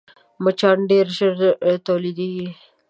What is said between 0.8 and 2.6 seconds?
ډېر ژر تولیدېږي